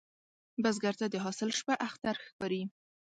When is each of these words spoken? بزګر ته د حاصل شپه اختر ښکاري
بزګر 0.61 0.93
ته 0.99 1.05
د 1.09 1.15
حاصل 1.23 1.49
شپه 1.57 1.75
اختر 1.87 2.15
ښکاري 2.27 2.63